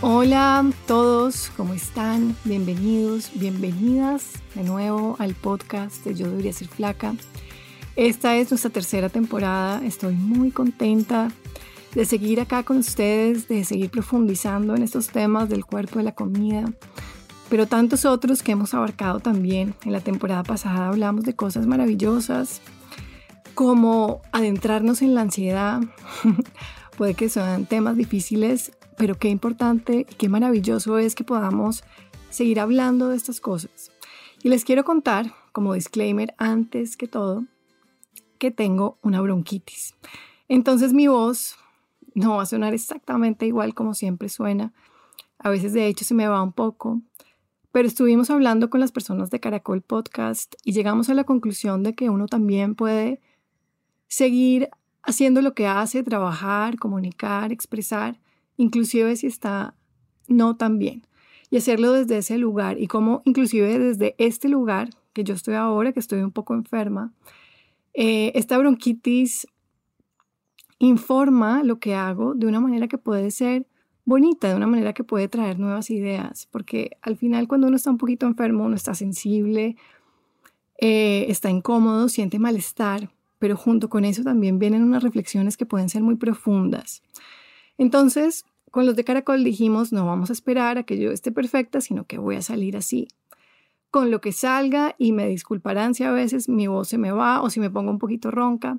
Hola 0.00 0.60
a 0.60 0.64
todos, 0.86 1.50
¿cómo 1.56 1.74
están? 1.74 2.36
Bienvenidos, 2.44 3.32
bienvenidas 3.34 4.34
de 4.54 4.62
nuevo 4.62 5.16
al 5.18 5.34
podcast 5.34 6.04
de 6.04 6.14
Yo 6.14 6.28
debería 6.28 6.52
ser 6.52 6.68
flaca. 6.68 7.16
Esta 7.96 8.36
es 8.36 8.48
nuestra 8.52 8.70
tercera 8.70 9.08
temporada, 9.08 9.84
estoy 9.84 10.14
muy 10.14 10.52
contenta 10.52 11.32
de 11.96 12.04
seguir 12.04 12.40
acá 12.40 12.62
con 12.62 12.76
ustedes, 12.76 13.48
de 13.48 13.64
seguir 13.64 13.90
profundizando 13.90 14.76
en 14.76 14.84
estos 14.84 15.08
temas 15.08 15.48
del 15.48 15.64
cuerpo, 15.64 15.98
de 15.98 16.04
la 16.04 16.14
comida, 16.14 16.72
pero 17.48 17.66
tantos 17.66 18.04
otros 18.04 18.44
que 18.44 18.52
hemos 18.52 18.74
abarcado 18.74 19.18
también. 19.18 19.74
En 19.84 19.90
la 19.90 20.00
temporada 20.00 20.44
pasada 20.44 20.90
hablamos 20.90 21.24
de 21.24 21.34
cosas 21.34 21.66
maravillosas, 21.66 22.60
como 23.54 24.22
adentrarnos 24.30 25.02
en 25.02 25.16
la 25.16 25.22
ansiedad. 25.22 25.80
Puede 26.96 27.14
que 27.14 27.28
sean 27.28 27.66
temas 27.66 27.96
difíciles 27.96 28.70
pero 28.98 29.14
qué 29.14 29.28
importante 29.28 30.06
y 30.10 30.14
qué 30.16 30.28
maravilloso 30.28 30.98
es 30.98 31.14
que 31.14 31.24
podamos 31.24 31.84
seguir 32.30 32.60
hablando 32.60 33.08
de 33.08 33.16
estas 33.16 33.40
cosas. 33.40 33.90
Y 34.42 34.48
les 34.48 34.64
quiero 34.64 34.84
contar, 34.84 35.32
como 35.52 35.74
disclaimer, 35.74 36.34
antes 36.36 36.96
que 36.96 37.06
todo, 37.06 37.44
que 38.38 38.50
tengo 38.50 38.98
una 39.02 39.20
bronquitis. 39.20 39.94
Entonces 40.48 40.92
mi 40.92 41.06
voz 41.06 41.56
no 42.14 42.36
va 42.36 42.42
a 42.42 42.46
sonar 42.46 42.74
exactamente 42.74 43.46
igual 43.46 43.74
como 43.74 43.94
siempre 43.94 44.28
suena. 44.28 44.72
A 45.38 45.50
veces 45.50 45.72
de 45.72 45.86
hecho 45.86 46.04
se 46.04 46.14
me 46.14 46.28
va 46.28 46.42
un 46.42 46.52
poco. 46.52 47.00
Pero 47.70 47.86
estuvimos 47.86 48.30
hablando 48.30 48.70
con 48.70 48.80
las 48.80 48.92
personas 48.92 49.30
de 49.30 49.40
Caracol 49.40 49.82
Podcast 49.82 50.54
y 50.64 50.72
llegamos 50.72 51.10
a 51.10 51.14
la 51.14 51.24
conclusión 51.24 51.82
de 51.82 51.94
que 51.94 52.10
uno 52.10 52.26
también 52.26 52.74
puede 52.74 53.20
seguir 54.08 54.70
haciendo 55.02 55.42
lo 55.42 55.54
que 55.54 55.66
hace, 55.66 56.02
trabajar, 56.02 56.78
comunicar, 56.78 57.52
expresar, 57.52 58.18
inclusive 58.58 59.16
si 59.16 59.26
está 59.26 59.74
no 60.26 60.56
tan 60.56 60.78
bien. 60.78 61.06
Y 61.50 61.56
hacerlo 61.56 61.92
desde 61.92 62.18
ese 62.18 62.36
lugar 62.36 62.78
y 62.78 62.86
como 62.88 63.22
inclusive 63.24 63.78
desde 63.78 64.14
este 64.18 64.50
lugar 64.50 64.90
que 65.14 65.24
yo 65.24 65.32
estoy 65.32 65.54
ahora, 65.54 65.92
que 65.92 66.00
estoy 66.00 66.20
un 66.20 66.32
poco 66.32 66.52
enferma, 66.52 67.14
eh, 67.94 68.32
esta 68.34 68.58
bronquitis 68.58 69.46
informa 70.78 71.62
lo 71.64 71.78
que 71.78 71.94
hago 71.94 72.34
de 72.34 72.46
una 72.46 72.60
manera 72.60 72.86
que 72.86 72.98
puede 72.98 73.30
ser 73.30 73.66
bonita, 74.04 74.48
de 74.48 74.54
una 74.54 74.66
manera 74.66 74.92
que 74.92 75.04
puede 75.04 75.28
traer 75.28 75.58
nuevas 75.58 75.90
ideas, 75.90 76.48
porque 76.50 76.96
al 77.02 77.16
final 77.16 77.48
cuando 77.48 77.66
uno 77.66 77.76
está 77.76 77.90
un 77.90 77.98
poquito 77.98 78.26
enfermo, 78.26 78.64
uno 78.64 78.76
está 78.76 78.94
sensible, 78.94 79.76
eh, 80.78 81.26
está 81.28 81.50
incómodo, 81.50 82.08
siente 82.08 82.38
malestar, 82.38 83.10
pero 83.38 83.56
junto 83.56 83.88
con 83.88 84.04
eso 84.04 84.22
también 84.22 84.58
vienen 84.58 84.82
unas 84.82 85.02
reflexiones 85.02 85.56
que 85.56 85.66
pueden 85.66 85.88
ser 85.88 86.02
muy 86.02 86.16
profundas. 86.16 87.02
Entonces, 87.78 88.44
con 88.70 88.84
los 88.84 88.96
de 88.96 89.04
Caracol 89.04 89.44
dijimos, 89.44 89.92
no 89.92 90.04
vamos 90.04 90.30
a 90.30 90.32
esperar 90.32 90.78
a 90.78 90.82
que 90.82 90.98
yo 90.98 91.10
esté 91.10 91.32
perfecta, 91.32 91.80
sino 91.80 92.04
que 92.04 92.18
voy 92.18 92.36
a 92.36 92.42
salir 92.42 92.76
así. 92.76 93.08
Con 93.90 94.10
lo 94.10 94.20
que 94.20 94.32
salga 94.32 94.94
y 94.98 95.12
me 95.12 95.26
disculparán 95.26 95.94
si 95.94 96.04
a 96.04 96.12
veces 96.12 96.48
mi 96.48 96.66
voz 96.66 96.88
se 96.88 96.98
me 96.98 97.10
va 97.10 97.40
o 97.40 97.48
si 97.48 97.60
me 97.60 97.70
pongo 97.70 97.90
un 97.90 97.98
poquito 97.98 98.30
ronca. 98.30 98.78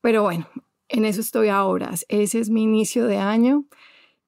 Pero 0.00 0.22
bueno, 0.22 0.46
en 0.88 1.04
eso 1.04 1.20
estoy 1.20 1.48
ahora. 1.48 1.90
Ese 2.08 2.38
es 2.38 2.50
mi 2.50 2.62
inicio 2.62 3.06
de 3.06 3.18
año 3.18 3.64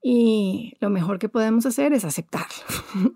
y 0.02 0.74
lo 0.80 0.90
mejor 0.90 1.18
que 1.18 1.28
podemos 1.28 1.66
hacer 1.66 1.92
es 1.92 2.04
aceptarlo. 2.04 2.64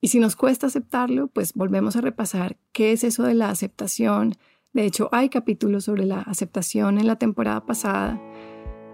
y 0.00 0.08
si 0.08 0.20
nos 0.20 0.36
cuesta 0.36 0.68
aceptarlo, 0.68 1.26
pues 1.26 1.54
volvemos 1.54 1.96
a 1.96 2.00
repasar 2.00 2.56
qué 2.72 2.92
es 2.92 3.02
eso 3.02 3.24
de 3.24 3.34
la 3.34 3.50
aceptación. 3.50 4.36
De 4.72 4.84
hecho, 4.84 5.08
hay 5.10 5.28
capítulos 5.30 5.84
sobre 5.84 6.06
la 6.06 6.20
aceptación 6.20 6.98
en 6.98 7.06
la 7.06 7.16
temporada 7.16 7.66
pasada 7.66 8.20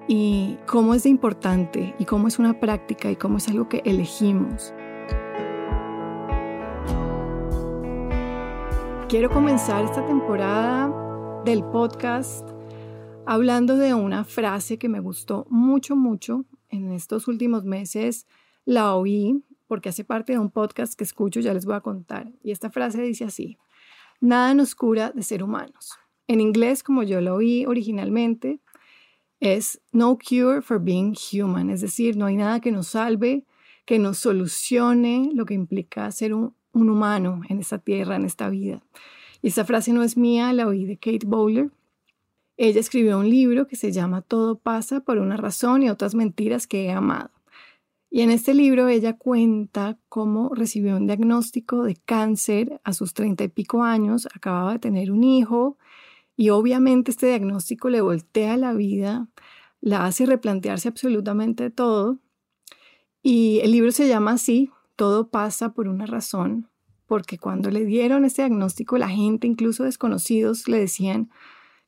y 0.09 0.57
cómo 0.67 0.95
es 0.95 1.03
de 1.03 1.11
importante 1.11 1.95
y 1.99 2.07
cómo 2.07 2.29
es 2.29 2.39
una 2.39 2.59
práctica 2.59 3.11
y 3.11 3.17
cómo 3.17 3.37
es 3.37 3.49
algo 3.49 3.69
que 3.69 3.83
elegimos. 3.85 4.73
Quiero 9.09 9.31
comenzar 9.31 9.85
esta 9.85 10.05
temporada 10.07 11.43
del 11.45 11.63
podcast 11.63 12.49
hablando 13.27 13.77
de 13.77 13.93
una 13.93 14.25
frase 14.25 14.79
que 14.79 14.89
me 14.89 15.01
gustó 15.01 15.47
mucho, 15.51 15.95
mucho 15.95 16.47
en 16.71 16.93
estos 16.93 17.29
últimos 17.29 17.65
meses. 17.65 18.27
La 18.65 18.95
oí 18.95 19.45
porque 19.67 19.91
hace 19.91 20.05
parte 20.05 20.33
de 20.33 20.39
un 20.39 20.51
podcast 20.51 20.95
que 20.95 21.05
escucho, 21.05 21.41
ya 21.41 21.53
les 21.53 21.67
voy 21.67 21.75
a 21.75 21.81
contar. 21.81 22.33
Y 22.43 22.53
esta 22.53 22.71
frase 22.71 23.03
dice 23.03 23.25
así, 23.25 23.59
nada 24.21 24.55
nos 24.55 24.75
cura 24.75 25.11
de 25.11 25.23
ser 25.23 25.43
humanos. 25.43 25.99
En 26.27 26.41
inglés, 26.41 26.83
como 26.83 27.03
yo 27.03 27.21
lo 27.21 27.35
oí 27.35 27.67
originalmente, 27.67 28.61
es 29.41 29.81
no 29.93 30.19
cure 30.19 30.63
for 30.63 30.81
being 30.81 31.15
human, 31.15 31.71
es 31.71 31.81
decir, 31.81 32.17
no 32.17 32.27
hay 32.27 32.37
nada 32.37 32.61
que 32.61 32.73
nos 32.73 32.89
salve, 32.89 33.45
que 33.85 33.99
nos 33.99 34.19
solucione 34.19 35.31
lo 35.35 35.47
que 35.47 35.55
implica 35.55 36.11
ser 36.11 36.35
un, 36.35 36.55
humano 36.73 37.41
en 37.49 37.59
esta 37.59 37.79
tierra, 37.79 38.17
en 38.17 38.25
esta 38.25 38.49
vida. 38.51 38.83
Y 39.43 39.49
esta 39.49 39.65
frase 39.65 39.93
no 39.93 40.03
es 40.03 40.17
mía, 40.17 40.53
la 40.53 40.67
oí 40.67 40.85
de 40.85 40.97
Kate 40.97 41.27
Bowler. 41.27 41.71
Ella 42.57 42.81
escribió 42.81 43.19
un 43.19 43.29
libro 43.31 43.67
que 43.67 43.77
se 43.77 43.91
llama 43.91 44.23
Todo 44.23 44.59
pasa 44.59 45.01
por 45.01 45.19
una 45.19 45.37
razón 45.37 45.83
y 45.83 45.91
otras 45.91 46.15
mentiras 46.15 46.67
que 46.67 46.85
he 46.85 46.93
amado. 46.93 47.31
Y 48.11 48.23
en 48.23 48.31
este 48.31 48.55
libro 48.55 48.89
ella 48.89 49.17
cuenta 49.17 49.99
cómo 50.09 50.55
recibió 50.55 50.97
un 50.97 51.07
diagnóstico 51.07 51.83
de 51.83 51.97
cáncer 51.97 52.81
a 52.85 52.93
sus 52.93 53.13
treinta 53.13 53.45
y 53.45 53.49
pico 53.49 53.83
años, 53.83 54.29
acababa 54.35 54.73
de 54.73 54.79
tener 54.79 55.11
un 55.11 55.25
hijo, 55.25 55.77
y 56.39 56.51
obviamente 56.51 57.11
este 57.11 57.27
diagnóstico 57.27 57.89
le 57.89 58.01
voltea 58.01 58.57
la 58.57 58.73
vida, 58.73 59.27
la 59.81 60.07
hace 60.07 60.25
replantearse 60.25 60.87
absolutamente 60.87 61.69
todo. 61.69 62.21
Y 63.25 63.59
el 63.65 63.73
libro 63.73 63.91
se 63.91 64.07
llama 64.07 64.31
así, 64.35 64.71
Todo 64.95 65.31
pasa 65.31 65.73
por 65.75 65.89
una 65.89 66.07
razón, 66.07 66.71
porque 67.07 67.39
cuando 67.39 67.73
le 67.73 67.85
dieron 67.85 68.25
este 68.25 68.43
diagnóstico, 68.43 68.99
la 68.99 69.09
gente, 69.09 69.49
incluso 69.49 69.83
desconocidos, 69.83 70.69
le 70.69 70.79
decían 70.79 71.29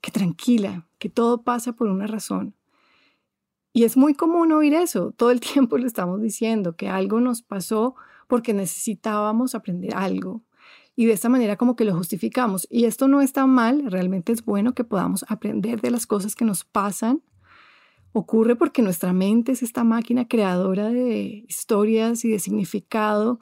que 0.00 0.10
tranquila, 0.10 0.88
que 0.98 1.08
todo 1.08 1.44
pasa 1.44 1.74
por 1.74 1.86
una 1.86 2.08
razón. 2.08 2.56
Y 3.72 3.84
es 3.84 3.96
muy 3.96 4.14
común 4.14 4.50
oír 4.50 4.74
eso, 4.74 5.12
todo 5.12 5.30
el 5.30 5.38
tiempo 5.52 5.78
lo 5.78 5.86
estamos 5.86 6.20
diciendo, 6.20 6.74
que 6.74 6.88
algo 6.88 7.20
nos 7.20 7.42
pasó 7.42 7.94
porque 8.26 8.52
necesitábamos 8.52 9.54
aprender 9.54 9.94
algo. 9.94 10.42
Y 10.96 11.06
de 11.06 11.12
esta 11.12 11.28
manera 11.28 11.56
como 11.56 11.76
que 11.76 11.84
lo 11.84 11.94
justificamos. 11.94 12.66
Y 12.70 12.84
esto 12.84 13.08
no 13.08 13.20
está 13.22 13.46
mal, 13.46 13.90
realmente 13.90 14.32
es 14.32 14.44
bueno 14.44 14.74
que 14.74 14.84
podamos 14.84 15.24
aprender 15.28 15.80
de 15.80 15.90
las 15.90 16.06
cosas 16.06 16.34
que 16.34 16.44
nos 16.44 16.64
pasan. 16.64 17.22
Ocurre 18.12 18.56
porque 18.56 18.82
nuestra 18.82 19.12
mente 19.12 19.52
es 19.52 19.62
esta 19.62 19.84
máquina 19.84 20.26
creadora 20.26 20.88
de 20.88 21.44
historias 21.48 22.24
y 22.24 22.30
de 22.30 22.40
significado 22.40 23.38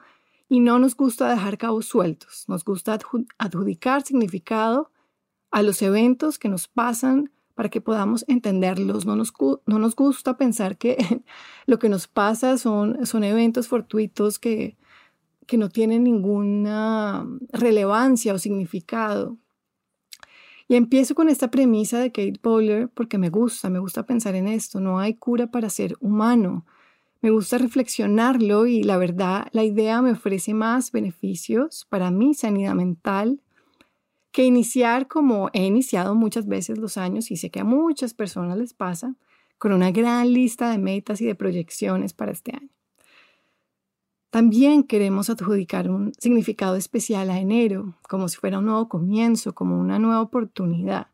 y 0.47 0.59
no 0.59 0.79
nos 0.79 0.95
gusta 0.95 1.29
dejar 1.29 1.57
cabos 1.57 1.85
sueltos, 1.85 2.45
nos 2.47 2.63
gusta 2.63 2.97
adjudicar 3.37 4.03
significado 4.03 4.91
a 5.51 5.61
los 5.61 5.81
eventos 5.81 6.39
que 6.39 6.49
nos 6.49 6.67
pasan 6.67 7.31
para 7.55 7.69
que 7.69 7.81
podamos 7.81 8.25
entenderlos. 8.27 9.05
No 9.05 9.15
nos, 9.15 9.33
no 9.65 9.79
nos 9.79 9.95
gusta 9.95 10.37
pensar 10.37 10.77
que 10.77 10.97
lo 11.65 11.77
que 11.77 11.89
nos 11.89 12.07
pasa 12.07 12.57
son, 12.57 13.05
son 13.05 13.23
eventos 13.23 13.67
fortuitos 13.67 14.39
que, 14.39 14.77
que 15.49 15.57
no 15.57 15.69
tienen 15.69 16.03
ninguna 16.03 17.27
relevancia 17.51 18.35
o 18.35 18.37
significado. 18.37 19.39
Y 20.67 20.75
empiezo 20.75 21.15
con 21.15 21.27
esta 21.27 21.49
premisa 21.49 21.97
de 21.97 22.11
Kate 22.11 22.39
Bowler 22.43 22.87
porque 22.87 23.17
me 23.17 23.31
gusta, 23.31 23.71
me 23.71 23.79
gusta 23.79 24.05
pensar 24.05 24.35
en 24.35 24.47
esto. 24.47 24.79
No 24.79 24.99
hay 24.99 25.15
cura 25.15 25.47
para 25.47 25.71
ser 25.71 25.95
humano. 26.01 26.67
Me 27.21 27.31
gusta 27.31 27.57
reflexionarlo 27.57 28.67
y 28.67 28.83
la 28.83 28.97
verdad, 28.97 29.47
la 29.51 29.63
idea 29.63 30.03
me 30.03 30.11
ofrece 30.11 30.53
más 30.53 30.91
beneficios 30.91 31.87
para 31.89 32.11
mi 32.11 32.35
sanidad 32.35 32.75
mental 32.75 33.41
que 34.31 34.45
iniciar 34.45 35.07
como 35.07 35.49
he 35.53 35.65
iniciado 35.65 36.13
muchas 36.13 36.47
veces 36.47 36.77
los 36.77 36.97
años 36.97 37.31
y 37.31 37.37
sé 37.37 37.49
que 37.49 37.61
a 37.61 37.63
muchas 37.63 38.13
personas 38.13 38.55
les 38.55 38.75
pasa, 38.75 39.15
con 39.57 39.73
una 39.73 39.89
gran 39.89 40.31
lista 40.31 40.69
de 40.69 40.77
metas 40.77 41.19
y 41.21 41.25
de 41.25 41.33
proyecciones 41.33 42.13
para 42.13 42.31
este 42.31 42.55
año. 42.55 42.69
También 44.29 44.83
queremos 44.83 45.29
adjudicar 45.29 45.89
un 45.89 46.13
significado 46.19 46.75
especial 46.75 47.31
a 47.31 47.39
enero, 47.39 47.95
como 48.07 48.27
si 48.27 48.37
fuera 48.37 48.59
un 48.59 48.65
nuevo 48.65 48.87
comienzo, 48.87 49.55
como 49.55 49.79
una 49.79 49.97
nueva 49.97 50.21
oportunidad. 50.21 51.07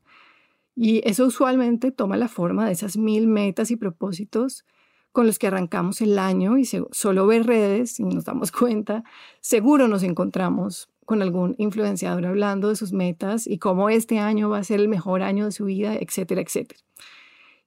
Y 0.76 1.02
eso 1.08 1.26
usualmente 1.26 1.92
toma 1.92 2.18
la 2.18 2.28
forma 2.28 2.66
de 2.66 2.74
esas 2.74 2.98
mil 2.98 3.28
metas 3.28 3.72
y 3.72 3.78
propósitos 3.78 4.66
con 5.14 5.26
los 5.26 5.40
que 5.40 5.48
arrancamos 5.48 6.02
el 6.02 6.20
año 6.20 6.58
y 6.58 6.66
solo 6.66 7.26
ver 7.26 7.48
redes 7.48 8.02
y 8.02 8.04
nos 8.04 8.26
damos 8.26 8.52
cuenta, 8.52 9.06
seguro 9.40 9.88
nos 9.88 10.04
encontramos 10.04 10.90
con 11.06 11.22
algún 11.22 11.56
influenciador 11.58 12.26
hablando 12.26 12.68
de 12.68 12.76
sus 12.76 12.92
metas 12.92 13.48
y 13.48 13.58
cómo 13.60 13.90
este 13.90 14.20
año 14.20 14.50
va 14.50 14.58
a 14.58 14.64
ser 14.66 14.82
el 14.82 14.90
mejor 14.90 15.22
año 15.22 15.46
de 15.46 15.52
su 15.54 15.66
vida, 15.66 15.96
etcétera, 15.96 16.42
etcétera. 16.42 16.82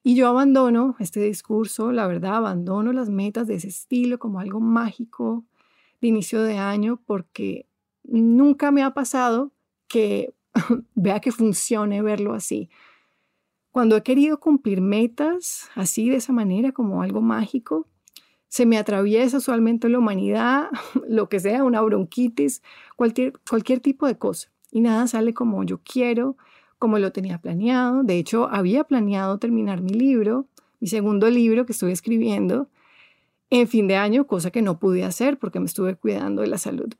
Y 0.08 0.14
yo 0.14 0.26
abandono 0.26 0.96
este 1.00 1.20
discurso, 1.20 1.92
la 1.92 2.06
verdad, 2.06 2.36
abandono 2.36 2.94
las 2.94 3.10
metas 3.10 3.46
de 3.46 3.56
ese 3.56 3.68
estilo 3.68 4.18
como 4.18 4.40
algo 4.40 4.58
mágico 4.58 5.44
de 6.00 6.08
inicio 6.08 6.42
de 6.42 6.56
año 6.56 6.98
porque 7.04 7.66
nunca 8.04 8.70
me 8.70 8.82
ha 8.82 8.94
pasado 8.94 9.52
que 9.86 10.32
vea 10.94 11.20
que 11.20 11.30
funcione 11.30 12.00
verlo 12.00 12.32
así. 12.32 12.70
Cuando 13.70 13.98
he 13.98 14.02
querido 14.02 14.40
cumplir 14.40 14.80
metas 14.80 15.68
así 15.74 16.08
de 16.08 16.16
esa 16.16 16.32
manera 16.32 16.72
como 16.72 17.02
algo 17.02 17.20
mágico, 17.20 17.86
se 18.48 18.64
me 18.64 18.78
atraviesa 18.78 19.36
usualmente 19.36 19.90
la 19.90 19.98
humanidad, 19.98 20.70
lo 21.06 21.28
que 21.28 21.38
sea, 21.38 21.64
una 21.64 21.82
bronquitis, 21.82 22.62
cualquier, 22.96 23.34
cualquier 23.46 23.80
tipo 23.80 24.06
de 24.06 24.16
cosa. 24.16 24.48
Y 24.70 24.80
nada 24.80 25.06
sale 25.06 25.34
como 25.34 25.64
yo 25.64 25.82
quiero, 25.84 26.38
como 26.78 26.98
lo 26.98 27.12
tenía 27.12 27.38
planeado. 27.38 28.02
De 28.02 28.18
hecho, 28.18 28.48
había 28.50 28.84
planeado 28.84 29.38
terminar 29.38 29.80
mi 29.80 29.92
libro, 29.92 30.46
mi 30.80 30.88
segundo 30.88 31.30
libro 31.30 31.66
que 31.66 31.72
estoy 31.72 31.92
escribiendo, 31.92 32.68
en 33.50 33.66
fin 33.66 33.88
de 33.88 33.96
año, 33.96 34.26
cosa 34.26 34.50
que 34.50 34.62
no 34.62 34.78
pude 34.78 35.04
hacer 35.04 35.38
porque 35.38 35.60
me 35.60 35.66
estuve 35.66 35.96
cuidando 35.96 36.42
de 36.42 36.48
la 36.48 36.58
salud. 36.58 36.92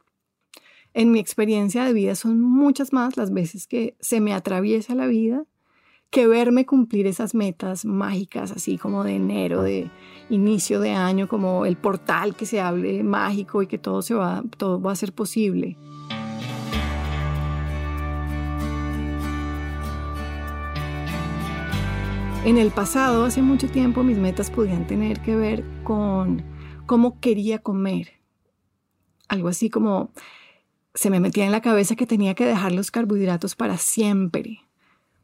En 0.94 1.12
mi 1.12 1.18
experiencia 1.18 1.84
de 1.84 1.92
vida 1.92 2.14
son 2.14 2.40
muchas 2.40 2.92
más 2.92 3.16
las 3.16 3.32
veces 3.32 3.66
que 3.66 3.96
se 4.00 4.20
me 4.20 4.32
atraviesa 4.32 4.94
la 4.94 5.06
vida 5.06 5.44
que 6.10 6.26
verme 6.26 6.64
cumplir 6.64 7.06
esas 7.06 7.34
metas 7.34 7.84
mágicas, 7.84 8.50
así 8.50 8.78
como 8.78 9.04
de 9.04 9.16
enero, 9.16 9.62
de 9.62 9.90
inicio 10.30 10.80
de 10.80 10.92
año, 10.92 11.28
como 11.28 11.66
el 11.66 11.76
portal 11.76 12.34
que 12.34 12.46
se 12.46 12.60
hable 12.60 13.02
mágico 13.02 13.62
y 13.62 13.66
que 13.66 13.78
todo, 13.78 14.00
se 14.00 14.14
va, 14.14 14.42
todo 14.56 14.80
va 14.80 14.92
a 14.92 14.96
ser 14.96 15.12
posible. 15.12 15.76
En 22.44 22.56
el 22.56 22.70
pasado, 22.70 23.24
hace 23.24 23.42
mucho 23.42 23.68
tiempo, 23.68 24.02
mis 24.02 24.16
metas 24.16 24.50
podían 24.50 24.86
tener 24.86 25.20
que 25.20 25.36
ver 25.36 25.64
con 25.84 26.42
cómo 26.86 27.20
quería 27.20 27.58
comer. 27.58 28.12
Algo 29.28 29.48
así 29.48 29.68
como 29.68 30.12
se 30.94 31.10
me 31.10 31.20
metía 31.20 31.44
en 31.44 31.52
la 31.52 31.60
cabeza 31.60 31.94
que 31.94 32.06
tenía 32.06 32.34
que 32.34 32.46
dejar 32.46 32.72
los 32.72 32.90
carbohidratos 32.90 33.54
para 33.54 33.76
siempre 33.76 34.60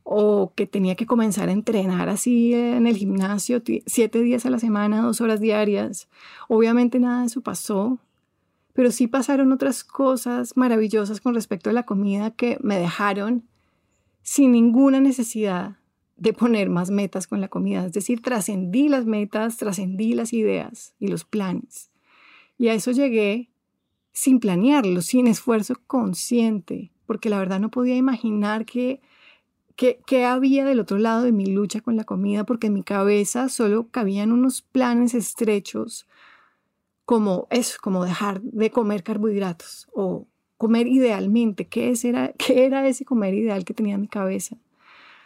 o 0.02 0.52
que 0.54 0.66
tenía 0.66 0.96
que 0.96 1.06
comenzar 1.06 1.48
a 1.48 1.52
entrenar 1.52 2.10
así 2.10 2.52
en 2.52 2.86
el 2.86 2.96
gimnasio 2.96 3.62
siete 3.86 4.20
días 4.20 4.44
a 4.44 4.50
la 4.50 4.58
semana, 4.58 5.00
dos 5.00 5.22
horas 5.22 5.40
diarias. 5.40 6.08
Obviamente 6.48 6.98
nada 6.98 7.20
de 7.20 7.26
eso 7.28 7.40
pasó, 7.40 7.98
pero 8.74 8.90
sí 8.90 9.06
pasaron 9.06 9.50
otras 9.52 9.82
cosas 9.82 10.56
maravillosas 10.56 11.22
con 11.22 11.34
respecto 11.34 11.70
a 11.70 11.72
la 11.72 11.84
comida 11.84 12.32
que 12.32 12.58
me 12.60 12.78
dejaron 12.78 13.44
sin 14.22 14.52
ninguna 14.52 15.00
necesidad 15.00 15.76
de 16.16 16.32
poner 16.32 16.70
más 16.70 16.90
metas 16.90 17.26
con 17.26 17.40
la 17.40 17.48
comida. 17.48 17.84
Es 17.84 17.92
decir, 17.92 18.22
trascendí 18.22 18.88
las 18.88 19.06
metas, 19.06 19.56
trascendí 19.56 20.14
las 20.14 20.32
ideas 20.32 20.94
y 20.98 21.08
los 21.08 21.24
planes. 21.24 21.90
Y 22.58 22.68
a 22.68 22.74
eso 22.74 22.92
llegué 22.92 23.50
sin 24.12 24.38
planearlo, 24.38 25.02
sin 25.02 25.26
esfuerzo 25.26 25.74
consciente, 25.86 26.92
porque 27.06 27.28
la 27.28 27.38
verdad 27.38 27.60
no 27.60 27.70
podía 27.70 27.96
imaginar 27.96 28.64
que 28.64 29.00
¿Qué, 29.76 30.24
había 30.24 30.64
del 30.64 30.78
otro 30.78 30.98
lado 30.98 31.24
de 31.24 31.32
mi 31.32 31.46
lucha 31.46 31.80
con 31.80 31.96
la 31.96 32.04
comida? 32.04 32.44
Porque 32.44 32.68
en 32.68 32.74
mi 32.74 32.84
cabeza 32.84 33.48
solo 33.48 33.88
cabían 33.90 34.30
unos 34.30 34.62
planes 34.62 35.14
estrechos 35.14 36.06
como 37.04 37.48
eso, 37.50 37.78
como 37.82 38.04
dejar 38.04 38.40
de 38.42 38.70
comer 38.70 39.02
carbohidratos 39.02 39.88
o 39.92 40.28
comer 40.58 40.86
idealmente. 40.86 41.66
¿Qué, 41.66 41.92
era, 42.04 42.32
¿Qué 42.34 42.66
era 42.66 42.86
ese 42.86 43.04
comer 43.04 43.34
ideal 43.34 43.64
que 43.64 43.74
tenía 43.74 43.96
en 43.96 44.02
mi 44.02 44.08
cabeza? 44.08 44.56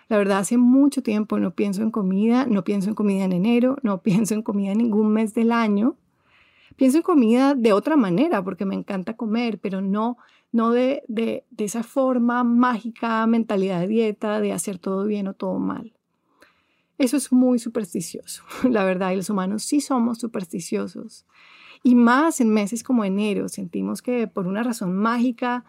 La 0.08 0.16
verdad, 0.16 0.38
hace 0.38 0.56
mucho 0.56 1.02
tiempo 1.02 1.38
no 1.38 1.54
pienso 1.54 1.82
en 1.82 1.90
comida, 1.90 2.46
no 2.46 2.64
pienso 2.64 2.88
en 2.88 2.94
comida 2.94 3.24
en 3.24 3.32
enero, 3.32 3.76
no 3.82 4.02
pienso 4.02 4.34
en 4.34 4.42
comida 4.42 4.72
en 4.72 4.78
ningún 4.78 5.12
mes 5.12 5.34
del 5.34 5.52
año. 5.52 5.96
Pienso 6.76 6.98
en 6.98 7.02
comida 7.02 7.54
de 7.54 7.72
otra 7.72 7.96
manera 7.96 8.42
porque 8.42 8.64
me 8.64 8.74
encanta 8.74 9.16
comer, 9.16 9.58
pero 9.58 9.80
no 9.80 10.16
no 10.52 10.70
de, 10.70 11.04
de, 11.08 11.44
esa 11.58 11.82
forma 11.82 12.42
mágica, 12.44 13.26
mentalidad 13.26 13.80
de 13.80 13.88
dieta, 13.88 14.40
de 14.40 14.52
hacer 14.52 14.78
todo 14.78 15.04
bien 15.04 15.28
o 15.28 15.34
todo 15.34 15.58
mal. 15.58 15.94
Eso 16.96 17.16
es 17.16 17.32
muy 17.32 17.58
supersticioso, 17.58 18.42
la 18.68 18.84
verdad, 18.84 19.12
y 19.12 19.16
los 19.16 19.30
humanos 19.30 19.62
sí 19.62 19.80
somos 19.80 20.18
supersticiosos. 20.18 21.26
Y 21.84 21.94
más 21.94 22.40
en 22.40 22.52
meses 22.52 22.82
como 22.82 23.04
enero, 23.04 23.48
sentimos 23.48 24.02
que 24.02 24.26
por 24.26 24.48
una 24.48 24.64
razón 24.64 24.96
mágica, 24.96 25.64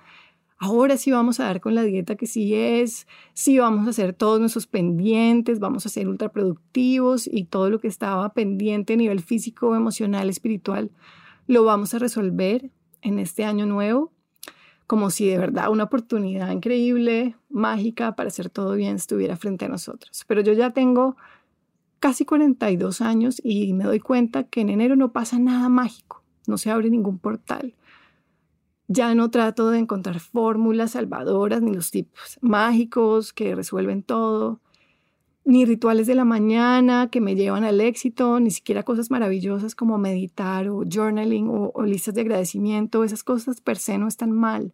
ahora 0.60 0.98
sí 0.98 1.12
vamos 1.12 1.40
a 1.40 1.46
dar 1.46 1.62
con 1.62 1.74
la 1.74 1.84
dieta 1.84 2.16
que 2.16 2.28
sí 2.28 2.54
es, 2.54 3.08
sí 3.34 3.58
vamos 3.58 3.88
a 3.88 3.90
hacer 3.90 4.14
todos 4.14 4.40
nuestros 4.40 4.68
pendientes, 4.68 5.60
vamos 5.60 5.86
a 5.86 5.90
ser 5.90 6.08
ultraproductivos 6.08 7.28
y 7.28 7.46
todo 7.46 7.70
lo 7.70 7.80
que 7.80 7.88
estaba 7.88 8.34
pendiente 8.34 8.94
a 8.94 8.98
nivel 8.98 9.22
físico, 9.22 9.76
emocional, 9.76 10.30
espiritual, 10.30 10.92
lo 11.48 11.64
vamos 11.64 11.94
a 11.94 12.00
resolver 12.00 12.70
en 13.02 13.20
este 13.20 13.46
año 13.46 13.66
nuevo 13.66 14.12
como 14.90 15.12
si 15.12 15.28
de 15.28 15.38
verdad 15.38 15.70
una 15.70 15.84
oportunidad 15.84 16.50
increíble, 16.50 17.36
mágica 17.48 18.16
para 18.16 18.30
hacer 18.30 18.50
todo 18.50 18.74
bien 18.74 18.96
estuviera 18.96 19.38
frente 19.38 19.66
a 19.66 19.70
nosotros. 19.70 20.26
Pero 20.26 20.42
yo 20.42 20.54
ya 20.54 20.72
tengo 20.72 21.16
casi 22.00 22.26
42 22.26 23.00
años 23.02 23.40
y 23.44 23.72
me 23.74 23.84
doy 23.84 24.00
cuenta 24.00 24.46
que 24.46 24.62
en 24.62 24.70
enero 24.70 24.96
no 24.96 25.12
pasa 25.12 25.38
nada 25.38 25.70
mágico, 25.70 26.24
no 26.48 26.58
se 26.58 26.72
abre 26.72 26.90
ningún 26.90 27.20
portal. 27.20 27.76
Ya 28.90 29.16
no 29.16 29.32
trato 29.32 29.70
de 29.70 29.80
encontrar 29.80 30.20
fórmulas 30.20 30.92
salvadoras 30.92 31.62
ni 31.62 31.74
los 31.74 31.92
tipos 31.92 32.38
mágicos 32.42 33.32
que 33.32 33.56
resuelven 33.56 34.04
todo, 34.04 34.60
ni 35.46 35.64
rituales 35.64 36.08
de 36.08 36.16
la 36.16 36.26
mañana 36.26 37.10
que 37.10 37.22
me 37.22 37.36
llevan 37.36 37.64
al 37.64 37.80
éxito, 37.80 38.42
ni 38.42 38.52
siquiera 38.52 38.84
cosas 38.84 39.10
maravillosas 39.10 39.74
como 39.76 39.98
meditar 39.98 40.68
o 40.68 40.84
journaling 40.84 41.48
o, 41.48 41.72
o 41.74 41.84
listas 41.84 42.16
de 42.16 42.22
agradecimiento. 42.22 43.06
Esas 43.06 43.24
cosas 43.24 43.62
per 43.62 43.78
se 43.78 43.98
no 43.98 44.08
están 44.10 44.32
mal 44.32 44.74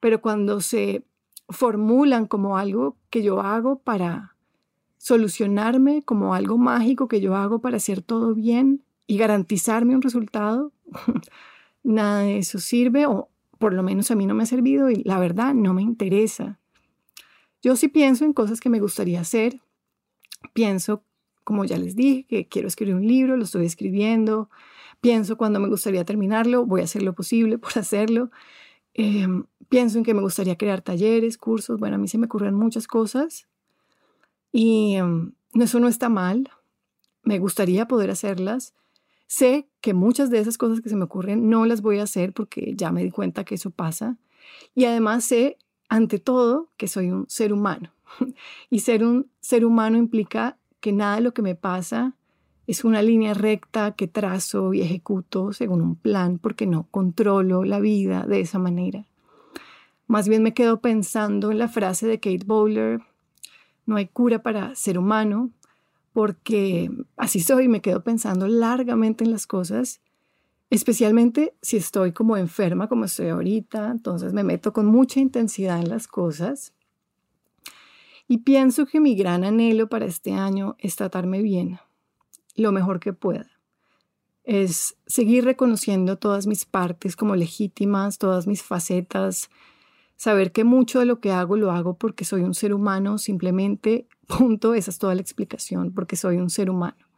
pero 0.00 0.22
cuando 0.22 0.60
se 0.60 1.04
formulan 1.48 2.26
como 2.26 2.56
algo 2.56 2.96
que 3.10 3.22
yo 3.22 3.40
hago 3.40 3.78
para 3.78 4.34
solucionarme, 4.96 6.02
como 6.02 6.34
algo 6.34 6.58
mágico 6.58 7.06
que 7.06 7.20
yo 7.20 7.36
hago 7.36 7.60
para 7.60 7.76
hacer 7.76 8.02
todo 8.02 8.34
bien 8.34 8.82
y 9.06 9.18
garantizarme 9.18 9.94
un 9.94 10.02
resultado, 10.02 10.72
nada 11.82 12.22
de 12.22 12.38
eso 12.38 12.58
sirve 12.58 13.06
o 13.06 13.28
por 13.58 13.74
lo 13.74 13.82
menos 13.82 14.10
a 14.10 14.14
mí 14.14 14.26
no 14.26 14.34
me 14.34 14.44
ha 14.44 14.46
servido 14.46 14.90
y 14.90 15.02
la 15.04 15.18
verdad 15.18 15.54
no 15.54 15.74
me 15.74 15.82
interesa. 15.82 16.58
Yo 17.62 17.76
sí 17.76 17.88
pienso 17.88 18.24
en 18.24 18.32
cosas 18.32 18.60
que 18.60 18.70
me 18.70 18.80
gustaría 18.80 19.20
hacer, 19.20 19.60
pienso 20.54 21.04
como 21.44 21.64
ya 21.64 21.78
les 21.78 21.96
dije, 21.96 22.26
que 22.26 22.48
quiero 22.48 22.68
escribir 22.68 22.94
un 22.94 23.06
libro, 23.06 23.36
lo 23.36 23.44
estoy 23.44 23.66
escribiendo, 23.66 24.48
pienso 25.00 25.36
cuando 25.36 25.60
me 25.60 25.68
gustaría 25.68 26.04
terminarlo, 26.04 26.64
voy 26.64 26.80
a 26.80 26.84
hacer 26.84 27.02
lo 27.02 27.14
posible 27.14 27.58
por 27.58 27.76
hacerlo. 27.78 28.30
Em, 28.94 29.44
pienso 29.68 29.98
en 29.98 30.04
que 30.04 30.14
me 30.14 30.20
gustaría 30.20 30.56
crear 30.56 30.80
talleres, 30.80 31.38
cursos, 31.38 31.78
bueno, 31.78 31.96
a 31.96 31.98
mí 31.98 32.08
se 32.08 32.18
me 32.18 32.26
ocurren 32.26 32.54
muchas 32.54 32.86
cosas 32.86 33.46
y 34.52 34.94
em, 34.94 35.32
eso 35.54 35.80
no 35.80 35.88
está 35.88 36.08
mal, 36.08 36.50
me 37.22 37.38
gustaría 37.38 37.86
poder 37.86 38.10
hacerlas. 38.10 38.74
Sé 39.30 39.68
que 39.80 39.94
muchas 39.94 40.28
de 40.28 40.40
esas 40.40 40.58
cosas 40.58 40.80
que 40.80 40.88
se 40.88 40.96
me 40.96 41.04
ocurren 41.04 41.48
no 41.48 41.64
las 41.64 41.82
voy 41.82 42.00
a 42.00 42.02
hacer 42.02 42.32
porque 42.32 42.74
ya 42.74 42.90
me 42.90 43.04
di 43.04 43.12
cuenta 43.12 43.44
que 43.44 43.54
eso 43.54 43.70
pasa. 43.70 44.16
Y 44.74 44.86
además 44.86 45.24
sé, 45.24 45.56
ante 45.88 46.18
todo, 46.18 46.72
que 46.76 46.88
soy 46.88 47.12
un 47.12 47.26
ser 47.28 47.52
humano. 47.52 47.92
Y 48.70 48.80
ser 48.80 49.04
un 49.04 49.30
ser 49.38 49.64
humano 49.64 49.98
implica 49.98 50.58
que 50.80 50.90
nada 50.90 51.14
de 51.14 51.20
lo 51.20 51.32
que 51.32 51.42
me 51.42 51.54
pasa 51.54 52.16
es 52.66 52.82
una 52.82 53.02
línea 53.02 53.32
recta 53.32 53.92
que 53.92 54.08
trazo 54.08 54.74
y 54.74 54.80
ejecuto 54.80 55.52
según 55.52 55.80
un 55.80 55.94
plan 55.94 56.40
porque 56.40 56.66
no 56.66 56.88
controlo 56.90 57.62
la 57.62 57.78
vida 57.78 58.26
de 58.26 58.40
esa 58.40 58.58
manera. 58.58 59.06
Más 60.08 60.26
bien 60.26 60.42
me 60.42 60.54
quedo 60.54 60.80
pensando 60.80 61.52
en 61.52 61.60
la 61.60 61.68
frase 61.68 62.08
de 62.08 62.18
Kate 62.18 62.44
Bowler, 62.44 63.00
no 63.86 63.94
hay 63.94 64.08
cura 64.08 64.42
para 64.42 64.74
ser 64.74 64.98
humano, 64.98 65.52
porque 66.12 66.90
así 67.20 67.40
soy, 67.40 67.68
me 67.68 67.82
quedo 67.82 68.02
pensando 68.02 68.48
largamente 68.48 69.24
en 69.24 69.30
las 69.30 69.46
cosas, 69.46 70.00
especialmente 70.70 71.54
si 71.60 71.76
estoy 71.76 72.12
como 72.12 72.38
enferma, 72.38 72.88
como 72.88 73.04
estoy 73.04 73.28
ahorita, 73.28 73.90
entonces 73.90 74.32
me 74.32 74.42
meto 74.42 74.72
con 74.72 74.86
mucha 74.86 75.20
intensidad 75.20 75.78
en 75.78 75.90
las 75.90 76.08
cosas. 76.08 76.72
Y 78.26 78.38
pienso 78.38 78.86
que 78.86 79.00
mi 79.00 79.14
gran 79.16 79.44
anhelo 79.44 79.88
para 79.88 80.06
este 80.06 80.32
año 80.32 80.76
es 80.78 80.96
tratarme 80.96 81.42
bien, 81.42 81.78
lo 82.56 82.72
mejor 82.72 83.00
que 83.00 83.12
pueda. 83.12 83.50
Es 84.42 84.96
seguir 85.06 85.44
reconociendo 85.44 86.16
todas 86.16 86.46
mis 86.46 86.64
partes 86.64 87.16
como 87.16 87.36
legítimas, 87.36 88.16
todas 88.16 88.46
mis 88.46 88.62
facetas, 88.62 89.50
saber 90.16 90.52
que 90.52 90.64
mucho 90.64 91.00
de 91.00 91.06
lo 91.06 91.20
que 91.20 91.32
hago 91.32 91.56
lo 91.56 91.70
hago 91.70 91.98
porque 91.98 92.24
soy 92.24 92.42
un 92.42 92.54
ser 92.54 92.72
humano, 92.72 93.18
simplemente, 93.18 94.06
punto, 94.26 94.72
esa 94.72 94.90
es 94.90 94.98
toda 94.98 95.14
la 95.14 95.20
explicación, 95.20 95.92
porque 95.92 96.16
soy 96.16 96.38
un 96.38 96.48
ser 96.48 96.70
humano. 96.70 97.09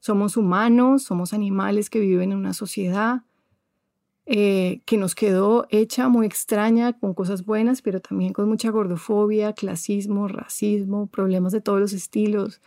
Somos 0.00 0.36
humanos, 0.36 1.02
somos 1.02 1.32
animales 1.32 1.90
que 1.90 2.00
viven 2.00 2.32
en 2.32 2.38
una 2.38 2.54
sociedad 2.54 3.22
eh, 4.30 4.82
que 4.84 4.98
nos 4.98 5.14
quedó 5.14 5.66
hecha 5.70 6.08
muy 6.08 6.26
extraña, 6.26 6.92
con 6.92 7.14
cosas 7.14 7.46
buenas, 7.46 7.80
pero 7.80 8.02
también 8.02 8.34
con 8.34 8.46
mucha 8.46 8.68
gordofobia, 8.70 9.54
clasismo, 9.54 10.28
racismo, 10.28 11.06
problemas 11.06 11.52
de 11.52 11.62
todos 11.62 11.80
los 11.80 11.94
estilos, 11.94 12.60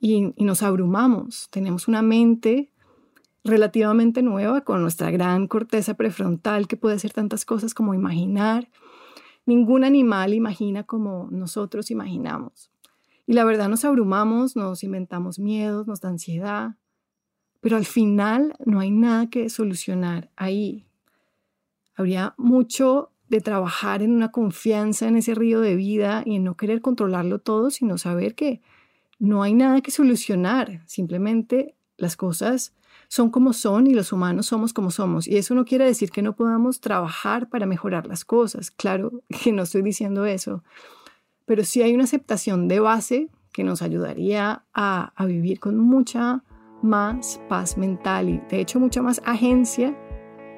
y, 0.00 0.32
y 0.34 0.44
nos 0.44 0.64
abrumamos. 0.64 1.46
Tenemos 1.50 1.86
una 1.86 2.02
mente 2.02 2.72
relativamente 3.44 4.20
nueva 4.20 4.62
con 4.62 4.82
nuestra 4.82 5.12
gran 5.12 5.46
corteza 5.46 5.94
prefrontal 5.94 6.66
que 6.66 6.76
puede 6.76 6.96
hacer 6.96 7.12
tantas 7.12 7.44
cosas 7.44 7.72
como 7.72 7.94
imaginar. 7.94 8.68
Ningún 9.44 9.84
animal 9.84 10.34
imagina 10.34 10.82
como 10.82 11.28
nosotros 11.30 11.92
imaginamos. 11.92 12.72
Y 13.26 13.32
la 13.32 13.44
verdad 13.44 13.68
nos 13.68 13.84
abrumamos, 13.84 14.56
nos 14.56 14.84
inventamos 14.84 15.38
miedos, 15.38 15.86
nos 15.86 16.00
da 16.00 16.10
ansiedad, 16.10 16.76
pero 17.60 17.76
al 17.76 17.84
final 17.84 18.54
no 18.64 18.80
hay 18.80 18.90
nada 18.90 19.28
que 19.28 19.48
solucionar 19.50 20.30
ahí. 20.36 20.86
Habría 21.96 22.34
mucho 22.36 23.10
de 23.28 23.40
trabajar 23.40 24.02
en 24.02 24.12
una 24.12 24.30
confianza 24.30 25.08
en 25.08 25.16
ese 25.16 25.34
río 25.34 25.60
de 25.60 25.74
vida 25.74 26.22
y 26.24 26.36
en 26.36 26.44
no 26.44 26.56
querer 26.56 26.80
controlarlo 26.80 27.40
todo, 27.40 27.70
sino 27.70 27.98
saber 27.98 28.34
que 28.34 28.60
no 29.18 29.42
hay 29.42 29.54
nada 29.54 29.80
que 29.80 29.90
solucionar, 29.90 30.82
simplemente 30.86 31.74
las 31.96 32.16
cosas 32.16 32.74
son 33.08 33.30
como 33.30 33.52
son 33.52 33.86
y 33.86 33.94
los 33.94 34.12
humanos 34.12 34.46
somos 34.46 34.72
como 34.72 34.90
somos. 34.90 35.26
Y 35.26 35.36
eso 35.36 35.54
no 35.54 35.64
quiere 35.64 35.84
decir 35.84 36.10
que 36.10 36.22
no 36.22 36.34
podamos 36.34 36.80
trabajar 36.80 37.48
para 37.48 37.66
mejorar 37.66 38.06
las 38.06 38.24
cosas. 38.24 38.70
Claro 38.70 39.22
que 39.42 39.52
no 39.52 39.62
estoy 39.62 39.82
diciendo 39.82 40.26
eso, 40.26 40.62
pero 41.46 41.64
sí 41.64 41.82
hay 41.82 41.94
una 41.94 42.04
aceptación 42.04 42.68
de 42.68 42.80
base 42.80 43.28
que 43.52 43.64
nos 43.64 43.80
ayudaría 43.80 44.64
a, 44.74 45.12
a 45.16 45.24
vivir 45.24 45.58
con 45.58 45.78
mucha 45.78 46.42
más 46.82 47.40
paz 47.48 47.78
mental 47.78 48.28
y 48.28 48.42
de 48.50 48.60
hecho 48.60 48.78
mucha 48.78 49.00
más 49.00 49.22
agencia 49.24 49.96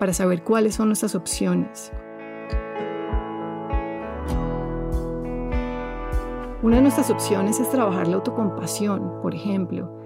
para 0.00 0.12
saber 0.12 0.42
cuáles 0.42 0.74
son 0.74 0.88
nuestras 0.88 1.14
opciones. 1.14 1.92
Una 6.60 6.76
de 6.76 6.82
nuestras 6.82 7.08
opciones 7.10 7.60
es 7.60 7.70
trabajar 7.70 8.08
la 8.08 8.16
autocompasión, 8.16 9.20
por 9.22 9.32
ejemplo. 9.32 9.96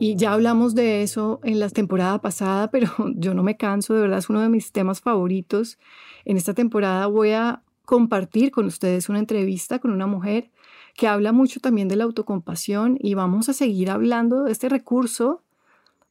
Y 0.00 0.16
ya 0.16 0.32
hablamos 0.32 0.74
de 0.74 1.02
eso 1.02 1.38
en 1.44 1.60
la 1.60 1.68
temporada 1.68 2.20
pasada, 2.20 2.68
pero 2.72 2.90
yo 3.14 3.32
no 3.32 3.42
me 3.44 3.56
canso, 3.56 3.94
de 3.94 4.00
verdad 4.00 4.18
es 4.18 4.28
uno 4.28 4.40
de 4.40 4.48
mis 4.48 4.72
temas 4.72 5.00
favoritos. 5.00 5.78
En 6.24 6.36
esta 6.36 6.52
temporada 6.52 7.06
voy 7.06 7.30
a 7.30 7.62
compartir 7.90 8.52
con 8.52 8.66
ustedes 8.66 9.08
una 9.08 9.18
entrevista 9.18 9.80
con 9.80 9.90
una 9.90 10.06
mujer 10.06 10.52
que 10.94 11.08
habla 11.08 11.32
mucho 11.32 11.58
también 11.58 11.88
de 11.88 11.96
la 11.96 12.04
autocompasión 12.04 12.96
y 13.00 13.14
vamos 13.14 13.48
a 13.48 13.52
seguir 13.52 13.90
hablando 13.90 14.44
de 14.44 14.52
este 14.52 14.68
recurso 14.68 15.42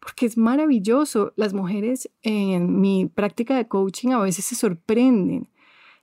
porque 0.02 0.26
es 0.26 0.38
maravilloso. 0.38 1.32
Las 1.38 1.54
mujeres 1.54 2.10
en 2.22 2.82
mi 2.82 3.06
práctica 3.06 3.56
de 3.56 3.70
coaching 3.70 4.10
a 4.10 4.20
veces 4.20 4.44
se 4.44 4.56
sorprenden 4.56 5.48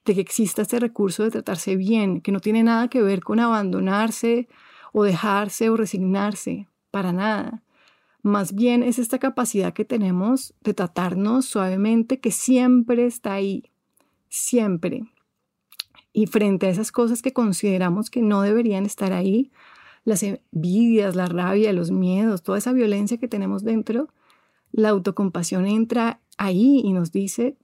de 0.07 0.15
que 0.15 0.23
exista 0.23 0.63
este 0.63 0.81
recurso 0.81 1.25
de 1.25 1.31
tratarse 1.31 1.77
bien, 1.77 2.23
que 2.23 2.33
no 2.33 2.41
tiene 2.41 2.63
nada 2.63 2.89
que 2.89 3.03
ver 3.03 3.23
con 3.23 3.39
abandonarse 3.39 4.49
o 4.95 5.05
dejarse 5.05 5.69
o 5.69 5.77
resignarse, 5.77 6.69
para 6.91 7.13
nada. 7.13 7.63
Más 8.23 8.55
bien 8.55 8.83
es 8.83 8.99
esta 8.99 9.19
capacidad 9.19 9.75
que 9.75 9.85
tenemos 9.85 10.55
de 10.63 10.73
tratarnos 10.73 11.45
suavemente 11.45 12.19
que 12.19 12.31
siempre 12.31 13.05
está 13.05 13.35
ahí, 13.35 13.71
siempre. 14.31 15.07
Y 16.19 16.29
frente 16.29 16.67
a 16.67 16.71
esas 16.71 16.93
cosas 16.93 17.21
que 17.21 17.35
consideramos 17.35 18.09
que 18.09 18.23
no 18.23 18.41
deberían 18.41 18.87
estar 18.87 19.13
ahí, 19.13 19.53
las 20.07 20.23
envidias, 20.23 21.15
la 21.15 21.27
rabia, 21.27 21.75
los 21.75 21.91
miedos, 21.91 22.43
toda 22.43 22.57
esa 22.57 22.73
violencia 22.73 23.19
que 23.19 23.29
tenemos 23.29 23.65
dentro, 23.65 24.09
la 24.73 24.89
autocompasión 24.89 25.67
entra 25.67 26.23
ahí 26.39 26.81
y 26.83 26.95
nos 26.95 27.13
dice, 27.13 27.59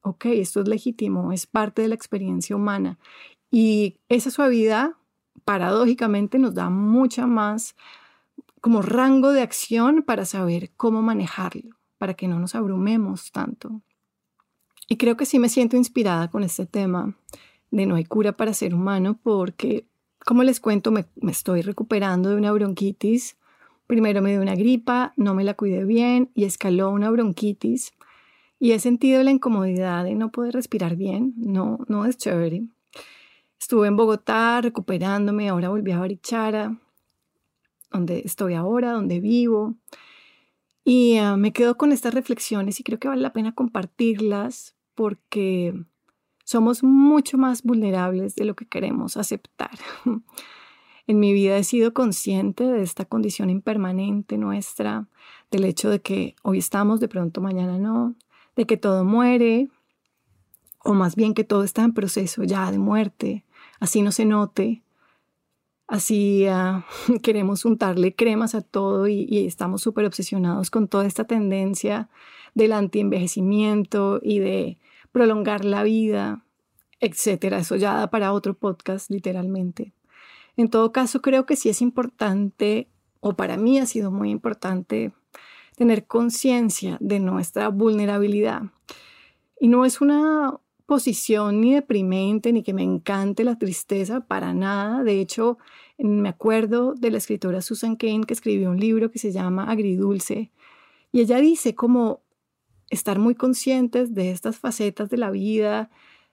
ok, 0.00 0.24
esto 0.26 0.62
es 0.62 0.66
legítimo, 0.66 1.30
es 1.32 1.46
parte 1.46 1.82
de 1.82 1.88
la 1.88 1.94
experiencia 1.94 2.56
humana. 2.56 2.98
Y 3.48 3.96
esa 4.08 4.32
suavidad, 4.32 4.94
paradójicamente, 5.44 6.40
nos 6.40 6.54
da 6.54 6.68
mucha 6.68 7.28
más 7.28 7.76
como 8.60 8.82
rango 8.82 9.30
de 9.30 9.42
acción 9.42 10.02
para 10.02 10.24
saber 10.24 10.72
cómo 10.76 11.00
manejarlo, 11.00 11.76
para 11.98 12.14
que 12.14 12.26
no 12.26 12.40
nos 12.40 12.56
abrumemos 12.56 13.30
tanto. 13.30 13.82
Y 14.88 14.96
creo 14.96 15.16
que 15.16 15.26
sí 15.26 15.38
me 15.38 15.48
siento 15.48 15.76
inspirada 15.76 16.28
con 16.28 16.42
este 16.42 16.66
tema 16.66 17.14
de 17.72 17.86
no 17.86 17.96
hay 17.96 18.04
cura 18.04 18.32
para 18.36 18.54
ser 18.54 18.74
humano 18.74 19.18
porque 19.20 19.86
como 20.24 20.44
les 20.44 20.60
cuento, 20.60 20.92
me, 20.92 21.06
estoy 21.28 21.62
recuperando 21.62 22.30
de 22.30 22.36
una 22.36 22.52
bronquitis. 22.52 23.36
Primero 23.86 24.22
me 24.22 24.30
dio 24.30 24.40
una 24.40 24.54
gripa, 24.54 25.12
no 25.16 25.34
me 25.34 25.44
la 25.44 25.54
cuidé 25.54 25.84
bien 25.84 26.30
y 26.34 26.44
escaló 26.44 26.90
una 26.90 27.10
bronquitis. 27.10 27.92
Y 28.58 28.72
he 28.72 28.78
sentido 28.78 29.22
la 29.24 29.32
incomodidad 29.32 30.04
de 30.04 30.14
no 30.14 30.30
poder 30.30 30.54
respirar 30.54 30.96
bien. 30.96 31.34
No, 31.36 31.80
no 31.88 32.04
es 32.04 32.16
chévere. 32.16 32.62
Estuve 33.58 33.88
en 33.88 33.96
Bogotá 33.96 34.60
recuperándome, 34.60 35.48
ahora 35.48 35.68
volví 35.68 35.90
a 35.90 35.98
Barichara, 35.98 36.78
donde 37.90 38.22
estoy 38.24 38.54
ahora, 38.54 38.92
donde 38.92 39.18
vivo. 39.18 39.74
Y 40.84 41.16
ah, 41.18 41.36
me 41.36 41.52
quedo 41.52 41.76
con 41.76 41.92
estas 41.92 42.14
reflexiones 42.14 42.78
y 42.78 42.84
creo 42.84 42.98
que 42.98 43.08
vale 43.08 43.22
la 43.22 43.32
pena 43.32 43.54
compartirlas 43.54 44.76
porque 44.94 45.74
somos 46.52 46.82
mucho 46.84 47.38
más 47.38 47.62
vulnerables 47.62 48.36
de 48.36 48.44
lo 48.44 48.54
que 48.54 48.66
queremos 48.66 49.16
aceptar. 49.16 49.70
En 51.08 51.18
mi 51.18 51.32
vida 51.32 51.56
he 51.56 51.64
sido 51.64 51.92
consciente 51.92 52.62
de 52.62 52.80
esta 52.80 53.04
condición 53.04 53.50
impermanente 53.50 54.38
nuestra, 54.38 55.08
del 55.50 55.64
hecho 55.64 55.90
de 55.90 56.00
que 56.00 56.36
hoy 56.42 56.58
estamos, 56.58 57.00
de 57.00 57.08
pronto 57.08 57.40
mañana 57.40 57.76
no, 57.76 58.14
de 58.54 58.66
que 58.66 58.76
todo 58.76 59.04
muere, 59.04 59.68
o 60.84 60.94
más 60.94 61.16
bien 61.16 61.34
que 61.34 61.42
todo 61.42 61.64
está 61.64 61.82
en 61.82 61.92
proceso 61.92 62.44
ya 62.44 62.70
de 62.70 62.78
muerte, 62.78 63.44
así 63.80 64.00
no 64.00 64.12
se 64.12 64.24
note, 64.26 64.84
así 65.88 66.46
ah, 66.46 66.86
queremos 67.24 67.64
untarle 67.64 68.14
cremas 68.14 68.54
a 68.54 68.60
todo 68.60 69.08
y, 69.08 69.26
y 69.28 69.44
estamos 69.44 69.82
súper 69.82 70.06
obsesionados 70.06 70.70
con 70.70 70.86
toda 70.86 71.04
esta 71.04 71.24
tendencia 71.24 72.10
del 72.54 72.72
antienvejecimiento 72.72 74.20
y 74.22 74.38
de 74.38 74.78
prolongar 75.12 75.64
la 75.64 75.82
vida, 75.82 76.44
etcétera. 77.00 77.58
Eso 77.58 77.76
ya 77.76 77.94
da 77.94 78.10
para 78.10 78.32
otro 78.32 78.54
podcast, 78.54 79.10
literalmente. 79.10 79.92
En 80.56 80.68
todo 80.68 80.92
caso, 80.92 81.22
creo 81.22 81.46
que 81.46 81.56
sí 81.56 81.68
es 81.68 81.80
importante, 81.80 82.88
o 83.20 83.34
para 83.34 83.56
mí 83.56 83.78
ha 83.78 83.86
sido 83.86 84.10
muy 84.10 84.30
importante, 84.30 85.12
tener 85.76 86.06
conciencia 86.06 86.98
de 87.00 87.20
nuestra 87.20 87.68
vulnerabilidad. 87.68 88.62
Y 89.60 89.68
no 89.68 89.84
es 89.84 90.00
una 90.00 90.58
posición 90.86 91.60
ni 91.60 91.74
deprimente, 91.74 92.52
ni 92.52 92.62
que 92.62 92.74
me 92.74 92.82
encante 92.82 93.44
la 93.44 93.56
tristeza, 93.58 94.20
para 94.20 94.52
nada. 94.52 95.02
De 95.04 95.20
hecho, 95.20 95.58
Me 95.98 96.28
acuerdo 96.28 96.94
de 96.94 97.12
la 97.12 97.18
escritora 97.18 97.62
Susan 97.62 97.94
Kane 97.94 98.24
que 98.26 98.34
escribió 98.34 98.70
un 98.70 98.80
libro 98.80 99.12
que 99.12 99.20
se 99.20 99.30
llama 99.30 99.70
Agridulce 99.70 100.50
y 101.12 101.20
ella 101.20 101.38
dice 101.38 101.74
como 101.74 102.21
estar 102.92 103.18
muy 103.18 103.34
conscientes 103.34 104.14
de 104.14 104.30
estas 104.30 104.58
facetas 104.58 105.08
de 105.08 105.16
la 105.16 105.30
vida, 105.30 105.90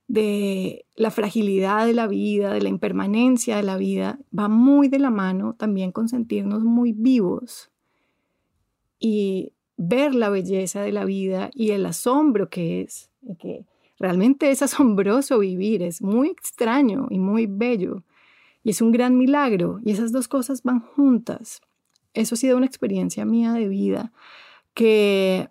de 0.09 0.85
la 0.95 1.09
fragilidad 1.09 1.85
de 1.85 1.93
la 1.93 2.05
vida, 2.05 2.53
de 2.53 2.61
la 2.61 2.67
impermanencia 2.67 3.55
de 3.55 3.63
la 3.63 3.77
vida, 3.77 4.19
va 4.37 4.49
muy 4.49 4.89
de 4.89 4.99
la 4.99 5.09
mano 5.09 5.53
también 5.53 5.93
con 5.93 6.09
sentirnos 6.09 6.63
muy 6.63 6.91
vivos 6.91 7.71
y 8.99 9.53
ver 9.77 10.13
la 10.13 10.29
belleza 10.29 10.81
de 10.81 10.91
la 10.91 11.05
vida 11.05 11.49
y 11.53 11.71
el 11.71 11.85
asombro 11.85 12.49
que 12.49 12.81
es, 12.81 13.09
que 13.39 13.65
realmente 13.97 14.51
es 14.51 14.61
asombroso 14.61 15.39
vivir, 15.39 15.81
es 15.81 16.01
muy 16.01 16.27
extraño 16.27 17.07
y 17.09 17.19
muy 17.19 17.45
bello 17.45 18.03
y 18.65 18.71
es 18.71 18.81
un 18.81 18.91
gran 18.91 19.17
milagro 19.17 19.79
y 19.85 19.91
esas 19.91 20.11
dos 20.11 20.27
cosas 20.27 20.63
van 20.63 20.81
juntas. 20.81 21.61
Eso 22.13 22.35
ha 22.35 22.37
sido 22.37 22.57
una 22.57 22.65
experiencia 22.65 23.23
mía 23.23 23.53
de 23.53 23.69
vida 23.69 24.11
que 24.73 25.49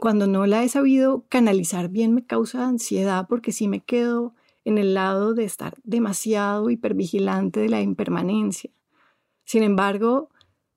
cuando 0.00 0.26
no 0.26 0.46
la 0.46 0.64
he 0.64 0.68
sabido 0.68 1.24
canalizar 1.28 1.88
bien 1.88 2.14
me 2.14 2.24
causa 2.24 2.66
ansiedad 2.66 3.26
porque 3.28 3.52
sí 3.52 3.68
me 3.68 3.80
quedo 3.80 4.34
en 4.64 4.78
el 4.78 4.94
lado 4.94 5.34
de 5.34 5.44
estar 5.44 5.74
demasiado 5.84 6.70
hipervigilante 6.70 7.60
de 7.60 7.68
la 7.68 7.80
impermanencia. 7.80 8.70
Sin 9.44 9.62
embargo, 9.62 10.30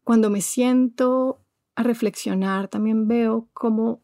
cuando 0.04 0.30
me 0.30 0.42
siento 0.42 1.40
a 1.76 1.84
reflexionar, 1.84 2.68
también 2.68 3.08
veo 3.08 3.48
cómo 3.54 4.02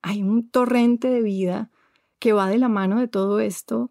hay 0.00 0.22
un 0.22 0.48
torrente 0.48 1.08
de 1.08 1.22
vida 1.22 1.70
que 2.18 2.32
va 2.32 2.48
de 2.48 2.58
la 2.58 2.68
mano 2.68 3.00
de 3.00 3.08
todo 3.08 3.40
esto, 3.40 3.90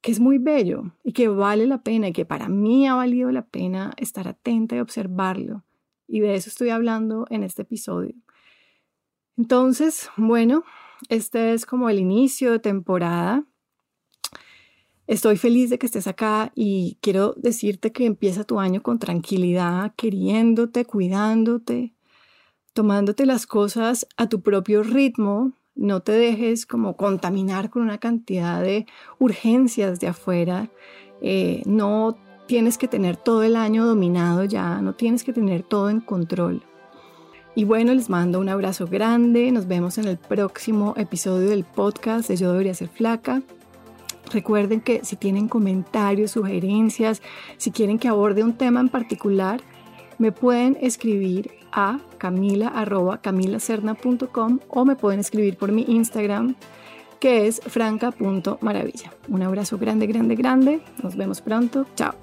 que 0.00 0.10
es 0.10 0.20
muy 0.20 0.38
bello 0.38 0.92
y 1.04 1.12
que 1.12 1.28
vale 1.28 1.66
la 1.66 1.82
pena 1.82 2.08
y 2.08 2.12
que 2.12 2.24
para 2.24 2.48
mí 2.48 2.86
ha 2.86 2.94
valido 2.94 3.30
la 3.30 3.46
pena 3.46 3.92
estar 3.96 4.28
atenta 4.28 4.76
y 4.76 4.80
observarlo. 4.80 5.64
Y 6.06 6.20
de 6.20 6.34
eso 6.34 6.48
estoy 6.48 6.70
hablando 6.70 7.26
en 7.30 7.42
este 7.42 7.62
episodio. 7.62 8.14
Entonces, 9.38 10.10
bueno, 10.16 10.64
este 11.08 11.54
es 11.54 11.64
como 11.64 11.88
el 11.88 12.00
inicio 12.00 12.50
de 12.50 12.58
temporada. 12.58 13.44
Estoy 15.06 15.36
feliz 15.36 15.70
de 15.70 15.78
que 15.78 15.86
estés 15.86 16.08
acá 16.08 16.50
y 16.56 16.98
quiero 17.00 17.34
decirte 17.36 17.92
que 17.92 18.04
empieza 18.04 18.42
tu 18.42 18.58
año 18.58 18.82
con 18.82 18.98
tranquilidad, 18.98 19.94
queriéndote, 19.96 20.84
cuidándote, 20.84 21.94
tomándote 22.72 23.26
las 23.26 23.46
cosas 23.46 24.08
a 24.16 24.28
tu 24.28 24.42
propio 24.42 24.82
ritmo. 24.82 25.52
No 25.76 26.00
te 26.00 26.12
dejes 26.12 26.66
como 26.66 26.96
contaminar 26.96 27.70
con 27.70 27.82
una 27.82 27.98
cantidad 27.98 28.60
de 28.60 28.86
urgencias 29.20 30.00
de 30.00 30.08
afuera. 30.08 30.68
Eh, 31.22 31.62
no 31.64 32.18
tienes 32.48 32.76
que 32.76 32.88
tener 32.88 33.16
todo 33.16 33.44
el 33.44 33.54
año 33.54 33.86
dominado 33.86 34.44
ya, 34.44 34.82
no 34.82 34.94
tienes 34.96 35.22
que 35.22 35.32
tener 35.32 35.62
todo 35.62 35.90
en 35.90 36.00
control. 36.00 36.64
Y 37.58 37.64
bueno, 37.64 37.92
les 37.92 38.08
mando 38.08 38.38
un 38.38 38.48
abrazo 38.48 38.86
grande. 38.86 39.50
Nos 39.50 39.66
vemos 39.66 39.98
en 39.98 40.06
el 40.06 40.16
próximo 40.16 40.94
episodio 40.96 41.50
del 41.50 41.64
podcast 41.64 42.28
de 42.28 42.36
Yo 42.36 42.52
debería 42.52 42.72
ser 42.72 42.86
flaca. 42.86 43.42
Recuerden 44.32 44.80
que 44.80 45.04
si 45.04 45.16
tienen 45.16 45.48
comentarios, 45.48 46.30
sugerencias, 46.30 47.20
si 47.56 47.72
quieren 47.72 47.98
que 47.98 48.06
aborde 48.06 48.44
un 48.44 48.52
tema 48.52 48.78
en 48.78 48.88
particular, 48.88 49.60
me 50.18 50.30
pueden 50.30 50.78
escribir 50.80 51.50
a 51.72 51.98
camila.camilacerna.com 52.18 54.60
o 54.68 54.84
me 54.84 54.94
pueden 54.94 55.18
escribir 55.18 55.56
por 55.56 55.72
mi 55.72 55.84
Instagram 55.88 56.54
que 57.18 57.48
es 57.48 57.60
franca.maravilla. 57.66 59.12
Un 59.26 59.42
abrazo 59.42 59.78
grande, 59.78 60.06
grande, 60.06 60.36
grande. 60.36 60.80
Nos 61.02 61.16
vemos 61.16 61.40
pronto. 61.40 61.86
Chao. 61.96 62.14